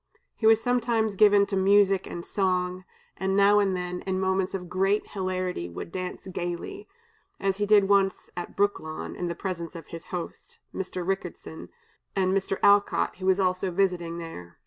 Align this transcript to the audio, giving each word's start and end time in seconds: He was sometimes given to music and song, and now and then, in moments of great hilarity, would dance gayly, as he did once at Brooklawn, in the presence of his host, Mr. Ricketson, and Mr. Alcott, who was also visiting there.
He 0.35 0.47
was 0.47 0.59
sometimes 0.59 1.15
given 1.15 1.45
to 1.45 1.55
music 1.55 2.07
and 2.07 2.25
song, 2.25 2.85
and 3.17 3.37
now 3.37 3.59
and 3.59 3.77
then, 3.77 4.01
in 4.07 4.19
moments 4.19 4.55
of 4.55 4.67
great 4.67 5.09
hilarity, 5.11 5.69
would 5.69 5.91
dance 5.91 6.25
gayly, 6.25 6.87
as 7.39 7.57
he 7.57 7.67
did 7.67 7.87
once 7.87 8.31
at 8.35 8.57
Brooklawn, 8.57 9.15
in 9.15 9.27
the 9.27 9.35
presence 9.35 9.75
of 9.75 9.89
his 9.89 10.05
host, 10.05 10.57
Mr. 10.73 11.05
Ricketson, 11.07 11.69
and 12.15 12.33
Mr. 12.35 12.57
Alcott, 12.63 13.17
who 13.17 13.27
was 13.27 13.39
also 13.39 13.69
visiting 13.69 14.17
there. 14.17 14.57